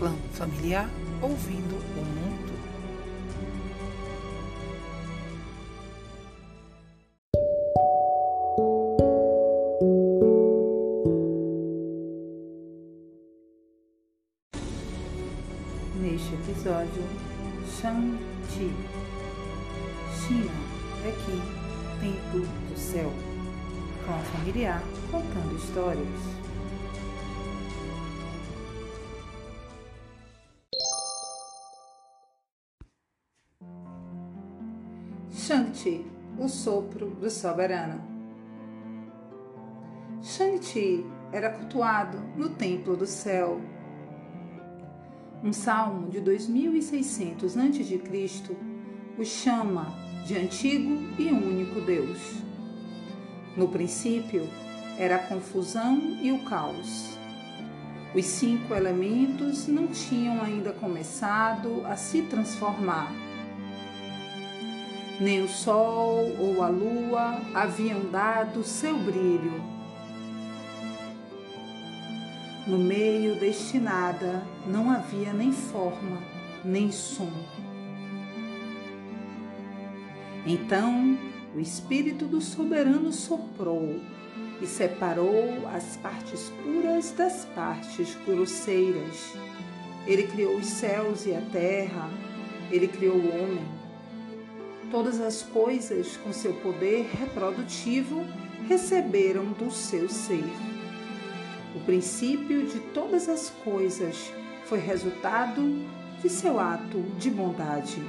clã 0.00 0.16
familiar 0.32 0.88
ouvindo 1.20 1.76
o 1.76 2.02
mundo. 2.02 2.54
Neste 16.00 16.32
episódio, 16.32 17.04
Shang-Chi. 17.68 18.72
China 20.16 20.50
é 21.04 21.08
aqui, 21.10 21.42
Templo 22.00 22.40
do 22.40 22.78
Céu. 22.78 23.12
Clã 24.06 24.18
familiar 24.32 24.82
contando 25.10 25.56
histórias. 25.58 26.49
Shang-Chi, 35.50 36.06
o 36.38 36.48
sopro 36.48 37.10
do 37.10 37.28
soberano. 37.28 38.00
Shang-Chi 40.22 41.04
era 41.32 41.50
cultuado 41.50 42.20
no 42.36 42.50
Templo 42.50 42.96
do 42.96 43.04
Céu. 43.04 43.60
Um 45.42 45.52
salmo 45.52 46.08
de 46.08 46.20
2600 46.20 47.56
a.C. 47.56 48.56
o 49.18 49.24
chama 49.24 49.92
de 50.24 50.38
antigo 50.38 50.96
e 51.18 51.32
único 51.32 51.80
Deus. 51.80 52.44
No 53.56 53.66
princípio, 53.66 54.48
era 54.96 55.16
a 55.16 55.26
confusão 55.26 55.98
e 56.22 56.30
o 56.30 56.44
caos. 56.44 57.18
Os 58.14 58.24
cinco 58.24 58.72
elementos 58.72 59.66
não 59.66 59.88
tinham 59.88 60.44
ainda 60.44 60.72
começado 60.72 61.84
a 61.86 61.96
se 61.96 62.22
transformar 62.22 63.29
nem 65.20 65.42
o 65.42 65.48
sol 65.48 66.34
ou 66.38 66.62
a 66.62 66.68
lua 66.68 67.42
haviam 67.54 68.06
dado 68.10 68.64
seu 68.64 68.96
brilho. 68.96 69.62
No 72.66 72.78
meio 72.78 73.38
deste 73.38 73.78
nada 73.78 74.42
não 74.66 74.90
havia 74.90 75.34
nem 75.34 75.52
forma, 75.52 76.22
nem 76.64 76.90
som. 76.90 77.30
Então 80.46 81.18
o 81.54 81.60
Espírito 81.60 82.24
do 82.24 82.40
Soberano 82.40 83.12
soprou 83.12 84.00
e 84.62 84.66
separou 84.66 85.68
as 85.74 85.98
partes 85.98 86.50
puras 86.62 87.12
das 87.12 87.44
partes 87.54 88.16
grosseiras. 88.24 89.34
Ele 90.06 90.22
criou 90.22 90.56
os 90.56 90.66
céus 90.66 91.26
e 91.26 91.34
a 91.34 91.42
terra, 91.42 92.08
ele 92.70 92.88
criou 92.88 93.16
o 93.16 93.28
homem 93.28 93.79
Todas 94.90 95.20
as 95.20 95.42
coisas, 95.42 96.16
com 96.16 96.32
seu 96.32 96.52
poder 96.54 97.08
reprodutivo, 97.12 98.26
receberam 98.66 99.52
do 99.52 99.70
seu 99.70 100.08
ser. 100.08 100.44
O 101.76 101.80
princípio 101.80 102.66
de 102.66 102.80
todas 102.92 103.28
as 103.28 103.50
coisas 103.62 104.32
foi 104.64 104.80
resultado 104.80 105.62
de 106.20 106.28
seu 106.28 106.58
ato 106.58 107.00
de 107.18 107.30
bondade. 107.30 108.02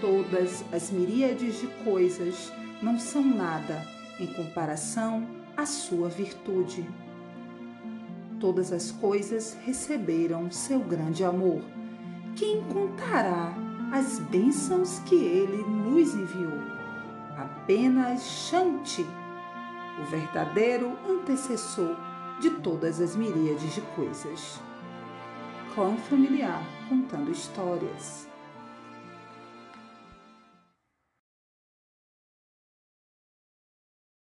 Todas 0.00 0.64
as 0.72 0.90
miríades 0.90 1.60
de 1.60 1.68
coisas 1.84 2.52
não 2.82 2.98
são 2.98 3.22
nada 3.22 3.86
em 4.18 4.26
comparação 4.26 5.24
à 5.56 5.64
sua 5.64 6.08
virtude. 6.08 6.84
Todas 8.40 8.72
as 8.72 8.90
coisas 8.90 9.56
receberam 9.64 10.50
seu 10.50 10.80
grande 10.80 11.22
amor. 11.24 11.62
Quem 12.34 12.60
contará 12.64 13.65
as 13.96 14.18
bênçãos 14.18 14.98
que 15.06 15.14
ele 15.14 15.62
nos 15.62 16.14
enviou. 16.14 16.60
Apenas 17.38 18.22
Shanti, 18.22 19.06
o 19.98 20.04
verdadeiro 20.10 20.98
antecessor 21.08 21.96
de 22.38 22.50
todas 22.50 23.00
as 23.00 23.16
miríades 23.16 23.74
de 23.74 23.80
coisas. 23.80 24.60
Clã 25.74 25.96
familiar 25.96 26.62
contando 26.90 27.30
histórias. 27.30 28.28